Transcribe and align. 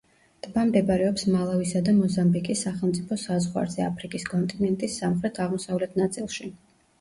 ტბა 0.43 0.61
მდებარეობს 0.67 1.25
მალავისა 1.33 1.81
და 1.89 1.93
მოზამბიკის 1.97 2.63
სახელმწიფო 2.67 3.19
საზღვარზე, 3.25 3.85
აფრიკის 3.89 4.27
კონტინენტის 4.31 4.97
სამხრეთ-აღმოსავლეთ 5.03 6.01
ნაწილში. 6.03 6.51